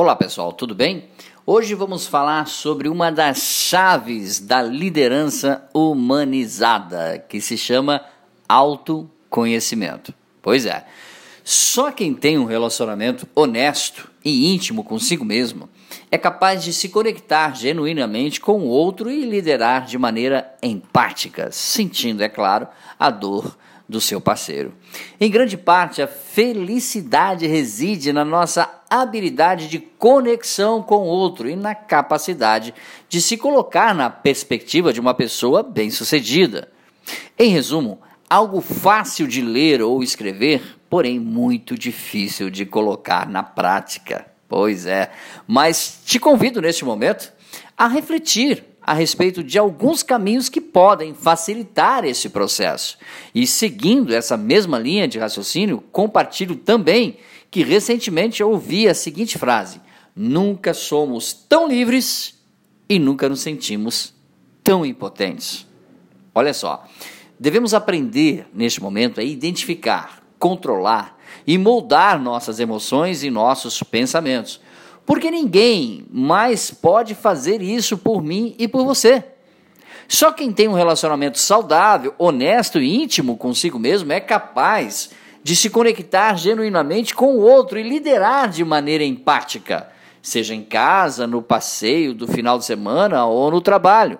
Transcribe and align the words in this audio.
Olá 0.00 0.16
pessoal, 0.16 0.50
tudo 0.50 0.74
bem? 0.74 1.10
Hoje 1.44 1.74
vamos 1.74 2.06
falar 2.06 2.46
sobre 2.46 2.88
uma 2.88 3.12
das 3.12 3.36
chaves 3.42 4.40
da 4.40 4.62
liderança 4.62 5.68
humanizada, 5.74 7.22
que 7.28 7.38
se 7.38 7.54
chama 7.58 8.00
autoconhecimento. 8.48 10.14
Pois 10.40 10.64
é, 10.64 10.86
só 11.44 11.92
quem 11.92 12.14
tem 12.14 12.38
um 12.38 12.46
relacionamento 12.46 13.28
honesto 13.34 14.10
e 14.24 14.54
íntimo 14.54 14.82
consigo 14.82 15.22
mesmo 15.22 15.68
é 16.10 16.16
capaz 16.16 16.64
de 16.64 16.72
se 16.72 16.88
conectar 16.88 17.54
genuinamente 17.54 18.40
com 18.40 18.60
o 18.60 18.68
outro 18.68 19.10
e 19.10 19.26
liderar 19.26 19.84
de 19.84 19.98
maneira 19.98 20.50
empática, 20.62 21.52
sentindo, 21.52 22.22
é 22.22 22.28
claro, 22.30 22.66
a 22.98 23.10
dor 23.10 23.54
do 23.90 24.00
seu 24.00 24.20
parceiro. 24.20 24.72
Em 25.20 25.30
grande 25.30 25.56
parte, 25.56 26.00
a 26.00 26.06
felicidade 26.06 27.46
reside 27.46 28.12
na 28.12 28.24
nossa 28.24 28.70
habilidade 28.88 29.68
de 29.68 29.78
conexão 29.78 30.82
com 30.82 30.98
o 30.98 31.06
outro 31.06 31.50
e 31.50 31.56
na 31.56 31.74
capacidade 31.74 32.72
de 33.08 33.20
se 33.20 33.36
colocar 33.36 33.94
na 33.94 34.08
perspectiva 34.08 34.92
de 34.92 35.00
uma 35.00 35.12
pessoa 35.12 35.62
bem-sucedida. 35.62 36.70
Em 37.38 37.50
resumo, 37.50 38.00
algo 38.28 38.60
fácil 38.60 39.26
de 39.26 39.42
ler 39.42 39.82
ou 39.82 40.02
escrever, 40.02 40.62
porém 40.88 41.18
muito 41.18 41.76
difícil 41.76 42.48
de 42.48 42.64
colocar 42.64 43.28
na 43.28 43.42
prática. 43.42 44.26
Pois 44.48 44.86
é, 44.86 45.10
mas 45.46 46.00
te 46.04 46.18
convido 46.18 46.60
neste 46.60 46.84
momento 46.84 47.32
a 47.76 47.86
refletir 47.86 48.64
a 48.82 48.94
respeito 48.94 49.44
de 49.44 49.58
alguns 49.58 50.02
caminhos 50.02 50.48
que 50.48 50.60
podem 50.60 51.14
facilitar 51.14 52.04
esse 52.04 52.28
processo. 52.28 52.98
E 53.34 53.46
seguindo 53.46 54.14
essa 54.14 54.36
mesma 54.36 54.78
linha 54.78 55.06
de 55.06 55.18
raciocínio, 55.18 55.82
compartilho 55.92 56.56
também 56.56 57.18
que 57.50 57.62
recentemente 57.62 58.40
eu 58.40 58.50
ouvi 58.50 58.88
a 58.88 58.94
seguinte 58.94 59.36
frase: 59.36 59.80
Nunca 60.14 60.72
somos 60.72 61.32
tão 61.32 61.68
livres 61.68 62.38
e 62.88 62.98
nunca 62.98 63.28
nos 63.28 63.40
sentimos 63.40 64.14
tão 64.62 64.84
impotentes. 64.84 65.66
Olha 66.34 66.54
só, 66.54 66.86
devemos 67.38 67.74
aprender 67.74 68.46
neste 68.52 68.82
momento 68.82 69.20
a 69.20 69.24
identificar, 69.24 70.22
controlar 70.38 71.18
e 71.46 71.58
moldar 71.58 72.20
nossas 72.20 72.60
emoções 72.60 73.22
e 73.22 73.30
nossos 73.30 73.82
pensamentos 73.82 74.60
porque 75.10 75.28
ninguém 75.28 76.06
mais 76.08 76.70
pode 76.70 77.16
fazer 77.16 77.60
isso 77.60 77.98
por 77.98 78.22
mim 78.22 78.54
e 78.56 78.68
por 78.68 78.84
você. 78.84 79.24
Só 80.06 80.30
quem 80.30 80.52
tem 80.52 80.68
um 80.68 80.72
relacionamento 80.72 81.36
saudável, 81.36 82.14
honesto 82.16 82.78
e 82.78 83.02
íntimo 83.02 83.36
consigo 83.36 83.76
mesmo 83.76 84.12
é 84.12 84.20
capaz 84.20 85.10
de 85.42 85.56
se 85.56 85.68
conectar 85.68 86.36
genuinamente 86.36 87.12
com 87.12 87.34
o 87.34 87.40
outro 87.40 87.76
e 87.76 87.82
liderar 87.82 88.50
de 88.50 88.64
maneira 88.64 89.02
empática, 89.02 89.88
seja 90.22 90.54
em 90.54 90.62
casa, 90.62 91.26
no 91.26 91.42
passeio 91.42 92.14
do 92.14 92.28
final 92.28 92.56
de 92.56 92.64
semana 92.64 93.26
ou 93.26 93.50
no 93.50 93.60
trabalho. 93.60 94.16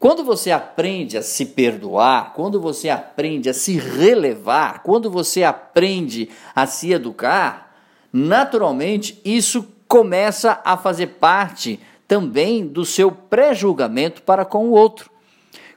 Quando 0.00 0.24
você 0.24 0.50
aprende 0.50 1.16
a 1.16 1.22
se 1.22 1.46
perdoar, 1.46 2.32
quando 2.34 2.60
você 2.60 2.88
aprende 2.88 3.48
a 3.48 3.54
se 3.54 3.78
relevar, 3.78 4.82
quando 4.82 5.08
você 5.08 5.44
aprende 5.44 6.28
a 6.56 6.66
se 6.66 6.90
educar, 6.90 7.72
naturalmente 8.12 9.20
isso 9.24 9.73
começa 9.94 10.60
a 10.64 10.76
fazer 10.76 11.06
parte 11.06 11.78
também 12.08 12.66
do 12.66 12.84
seu 12.84 13.12
pré-julgamento 13.12 14.22
para 14.22 14.44
com 14.44 14.66
o 14.66 14.72
outro. 14.72 15.08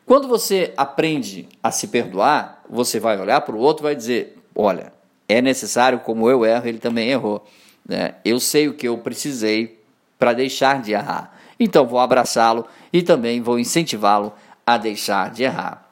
Quando 0.07 0.27
você 0.27 0.73
aprende 0.75 1.47
a 1.61 1.69
se 1.69 1.89
perdoar, 1.89 2.63
você 2.67 2.99
vai 2.99 3.21
olhar 3.21 3.41
para 3.41 3.55
o 3.55 3.59
outro 3.59 3.83
e 3.83 3.89
vai 3.89 3.95
dizer: 3.95 4.35
Olha, 4.55 4.91
é 5.29 5.39
necessário, 5.39 5.99
como 5.99 6.27
eu 6.31 6.43
erro, 6.43 6.67
ele 6.67 6.79
também 6.79 7.09
errou. 7.09 7.45
Né? 7.87 8.15
Eu 8.25 8.39
sei 8.39 8.67
o 8.67 8.73
que 8.73 8.87
eu 8.87 8.97
precisei 8.97 9.79
para 10.17 10.33
deixar 10.33 10.81
de 10.81 10.93
errar. 10.93 11.37
Então 11.59 11.85
vou 11.85 11.99
abraçá-lo 11.99 12.65
e 12.91 13.03
também 13.03 13.39
vou 13.39 13.59
incentivá-lo 13.59 14.33
a 14.65 14.79
deixar 14.79 15.29
de 15.29 15.43
errar. 15.43 15.87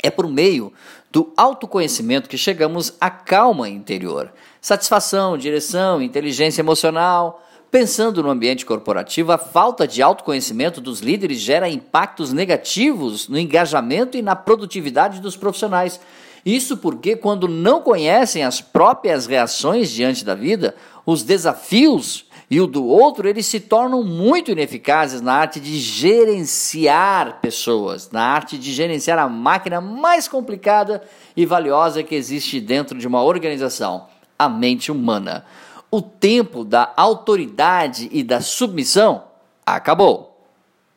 É 0.00 0.12
por 0.12 0.28
meio 0.28 0.72
do 1.10 1.32
autoconhecimento 1.36 2.28
que 2.28 2.38
chegamos 2.38 2.94
à 3.00 3.10
calma 3.10 3.68
interior, 3.68 4.32
satisfação, 4.60 5.36
direção, 5.36 6.00
inteligência 6.00 6.60
emocional, 6.60 7.42
Pensando 7.70 8.22
no 8.22 8.30
ambiente 8.30 8.64
corporativo, 8.64 9.30
a 9.30 9.36
falta 9.36 9.86
de 9.86 10.00
autoconhecimento 10.00 10.80
dos 10.80 11.00
líderes 11.00 11.38
gera 11.38 11.68
impactos 11.68 12.32
negativos 12.32 13.28
no 13.28 13.38
engajamento 13.38 14.16
e 14.16 14.22
na 14.22 14.34
produtividade 14.34 15.20
dos 15.20 15.36
profissionais. 15.36 16.00
Isso 16.46 16.78
porque, 16.78 17.14
quando 17.14 17.46
não 17.46 17.82
conhecem 17.82 18.42
as 18.42 18.62
próprias 18.62 19.26
reações 19.26 19.90
diante 19.90 20.24
da 20.24 20.34
vida, 20.34 20.74
os 21.04 21.22
desafios 21.22 22.24
e 22.50 22.58
o 22.58 22.66
do 22.66 22.86
outro, 22.86 23.28
eles 23.28 23.44
se 23.44 23.60
tornam 23.60 24.02
muito 24.02 24.50
ineficazes 24.50 25.20
na 25.20 25.34
arte 25.34 25.60
de 25.60 25.76
gerenciar 25.78 27.38
pessoas, 27.42 28.10
na 28.10 28.22
arte 28.22 28.56
de 28.56 28.72
gerenciar 28.72 29.18
a 29.18 29.28
máquina 29.28 29.78
mais 29.78 30.26
complicada 30.26 31.02
e 31.36 31.44
valiosa 31.44 32.02
que 32.02 32.14
existe 32.14 32.62
dentro 32.62 32.98
de 32.98 33.06
uma 33.06 33.22
organização, 33.22 34.06
a 34.38 34.48
mente 34.48 34.90
humana 34.90 35.44
o 35.90 36.02
tempo 36.02 36.64
da 36.64 36.92
autoridade 36.96 38.08
e 38.12 38.22
da 38.22 38.40
submissão 38.40 39.24
acabou. 39.64 40.46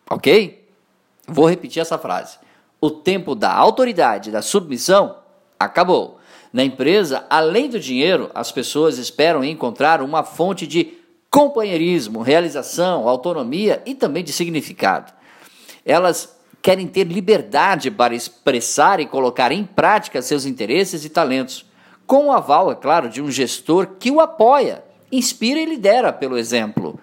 Ok? 0.10 0.68
Vou 1.28 1.50
repetir 1.50 1.82
essa 1.82 1.98
frase. 1.98 2.38
O 2.80 2.90
tempo 2.90 3.36
da 3.36 3.54
autoridade 3.54 4.30
e 4.30 4.32
da 4.32 4.42
submissão 4.42 5.16
acabou. 5.60 6.20
Na 6.52 6.64
empresa, 6.64 7.26
além 7.30 7.70
do 7.70 7.80
dinheiro, 7.80 8.30
as 8.34 8.52
pessoas 8.52 8.98
esperam 8.98 9.44
encontrar 9.44 10.02
uma 10.02 10.24
fonte 10.24 10.68
de 10.68 10.98
companheirismo, 11.30 12.22
realização, 12.22 13.08
autonomia 13.08 13.82
e 13.86 13.96
também 13.96 14.24
de 14.24 14.34
significado. 14.34 15.14
Elas 15.86 16.38
querem 16.62 16.88
ter 16.88 17.06
liberdade 17.06 17.90
para 17.90 18.14
expressar 18.14 19.00
e 19.00 19.06
colocar 19.06 19.52
em 19.52 19.64
prática 19.64 20.22
seus 20.22 20.46
interesses 20.46 21.06
e 21.06 21.10
talentos 21.10 21.66
com 22.12 22.26
o 22.26 22.32
aval, 22.34 22.70
é 22.70 22.76
claro, 22.76 23.08
de 23.08 23.22
um 23.22 23.32
gestor 23.32 23.92
que 23.98 24.12
o 24.12 24.20
apoia, 24.20 24.84
inspira 25.10 25.62
e 25.62 25.66
lidera 25.66 26.12
pelo 26.12 26.38
exemplo. 26.38 27.00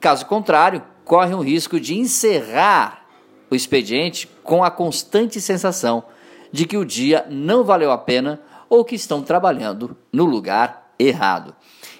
Caso 0.00 0.24
contrário, 0.24 0.82
corre 1.04 1.34
o 1.34 1.42
risco 1.42 1.78
de 1.78 1.94
encerrar 1.94 3.02
o 3.50 3.54
expediente 3.54 4.26
com 4.42 4.64
a 4.64 4.70
constante 4.70 5.42
sensação 5.42 6.04
de 6.50 6.64
que 6.64 6.78
o 6.78 6.86
dia 6.86 7.26
não 7.28 7.64
valeu 7.64 7.92
a 7.92 7.98
pena 7.98 8.40
ou 8.66 8.82
que 8.82 8.94
estão 8.94 9.20
trabalhando 9.20 9.94
no 10.10 10.24
lugar 10.24 10.90
errado. 10.98 11.54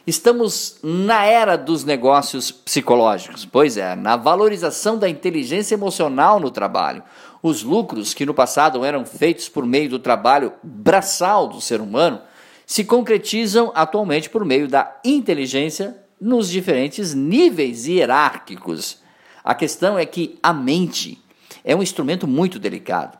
Estamos 0.07 0.79
na 0.83 1.27
era 1.27 1.59
dos 1.59 1.85
negócios 1.85 2.51
psicológicos, 2.51 3.45
pois 3.45 3.77
é, 3.77 3.95
na 3.95 4.17
valorização 4.17 4.97
da 4.97 5.11
inteligência 5.11 5.75
emocional 5.75 6.41
no 6.41 6.51
trabalho. 6.51 7.03
Os 7.43 7.63
lucros 7.63 8.15
que 8.15 8.25
no 8.25 8.33
passado 8.33 8.83
eram 8.83 9.05
feitos 9.05 9.47
por 9.47 9.67
meio 9.67 9.91
do 9.91 9.99
trabalho 9.99 10.55
braçal 10.63 11.49
do 11.49 11.61
ser 11.61 11.83
humano 11.83 12.19
se 12.67 12.85
concretizam 12.85 13.71
atualmente 13.75 14.29
por 14.29 14.45
meio 14.45 14.67
da 14.67 15.01
inteligência 15.05 15.97
nos 16.21 16.51
diferentes 16.51 17.15
níveis 17.15 17.87
hierárquicos. 17.87 18.99
A 19.45 19.55
questão 19.55 19.97
é 19.97 20.05
que 20.05 20.37
a 20.43 20.53
mente 20.53 21.23
é 21.65 21.77
um 21.77 21.83
instrumento 21.83 22.27
muito 22.27 22.59
delicado. 22.59 23.17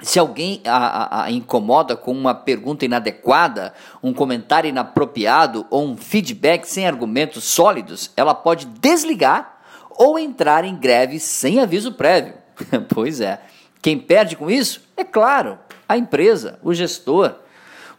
Se 0.00 0.18
alguém 0.18 0.60
a, 0.64 0.76
a, 0.76 1.24
a, 1.24 1.30
incomoda 1.30 1.96
com 1.96 2.12
uma 2.12 2.34
pergunta 2.34 2.84
inadequada, 2.84 3.74
um 4.02 4.12
comentário 4.12 4.68
inapropriado 4.68 5.66
ou 5.70 5.84
um 5.84 5.96
feedback 5.96 6.64
sem 6.66 6.86
argumentos 6.86 7.44
sólidos, 7.44 8.10
ela 8.16 8.34
pode 8.34 8.66
desligar 8.66 9.60
ou 9.90 10.18
entrar 10.18 10.64
em 10.64 10.76
greve 10.76 11.18
sem 11.18 11.58
aviso 11.60 11.92
prévio. 11.92 12.34
pois 12.94 13.20
é. 13.20 13.40
Quem 13.82 13.98
perde 13.98 14.36
com 14.36 14.48
isso? 14.48 14.82
É 14.96 15.02
claro, 15.04 15.58
a 15.88 15.96
empresa, 15.96 16.58
o 16.62 16.72
gestor. 16.72 17.34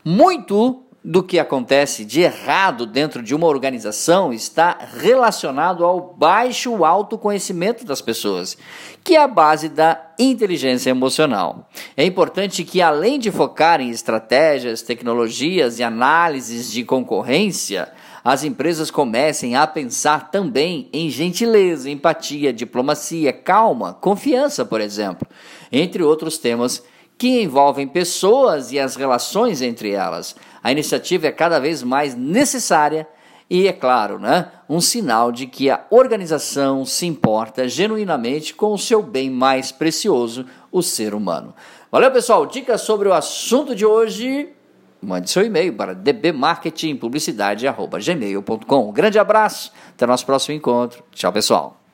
Muito 0.03 0.85
do 1.03 1.23
que 1.23 1.39
acontece 1.39 2.03
de 2.03 2.21
errado 2.21 2.85
dentro 2.85 3.23
de 3.23 3.33
uma 3.33 3.47
organização 3.47 4.33
está 4.33 4.77
relacionado 4.97 5.85
ao 5.85 6.13
baixo 6.13 6.83
autoconhecimento 6.83 7.85
das 7.85 8.01
pessoas, 8.01 8.57
que 9.03 9.15
é 9.15 9.23
a 9.23 9.27
base 9.27 9.69
da 9.69 10.13
inteligência 10.19 10.89
emocional. 10.89 11.69
É 11.95 12.03
importante 12.03 12.63
que, 12.63 12.81
além 12.81 13.17
de 13.17 13.31
focar 13.31 13.79
em 13.79 13.89
estratégias, 13.89 14.81
tecnologias 14.81 15.79
e 15.79 15.83
análises 15.83 16.69
de 16.71 16.83
concorrência, 16.83 17.89
as 18.23 18.43
empresas 18.43 18.91
comecem 18.91 19.55
a 19.55 19.65
pensar 19.65 20.29
também 20.29 20.89
em 20.91 21.09
gentileza, 21.09 21.89
empatia, 21.89 22.51
diplomacia, 22.51 23.31
calma, 23.31 23.93
confiança, 23.93 24.65
por 24.65 24.81
exemplo, 24.81 25.25
entre 25.71 26.03
outros 26.03 26.37
temas 26.37 26.83
que 27.19 27.41
envolvem 27.41 27.85
pessoas 27.85 28.71
e 28.71 28.79
as 28.79 28.95
relações 28.95 29.61
entre 29.61 29.91
elas. 29.91 30.35
A 30.63 30.71
iniciativa 30.71 31.27
é 31.27 31.31
cada 31.31 31.59
vez 31.59 31.83
mais 31.83 32.15
necessária 32.15 33.05
e, 33.49 33.67
é 33.67 33.73
claro, 33.73 34.17
né, 34.17 34.49
um 34.69 34.79
sinal 34.79 35.29
de 35.31 35.45
que 35.45 35.69
a 35.69 35.83
organização 35.89 36.85
se 36.85 37.05
importa 37.05 37.67
genuinamente 37.67 38.53
com 38.53 38.73
o 38.73 38.77
seu 38.77 39.03
bem 39.03 39.29
mais 39.29 39.69
precioso, 39.69 40.45
o 40.71 40.81
ser 40.81 41.13
humano. 41.13 41.53
Valeu, 41.91 42.09
pessoal. 42.09 42.45
Dicas 42.45 42.79
sobre 42.81 43.09
o 43.09 43.13
assunto 43.13 43.75
de 43.75 43.85
hoje 43.85 44.53
mande 45.01 45.29
seu 45.29 45.45
e-mail 45.45 45.73
para 45.73 45.93
dbmarketingpublicidade.gmail.com. 45.95 48.89
Um 48.89 48.93
grande 48.93 49.19
abraço, 49.19 49.73
até 49.89 50.05
nosso 50.05 50.25
próximo 50.25 50.55
encontro. 50.55 51.03
Tchau, 51.11 51.33
pessoal. 51.33 51.88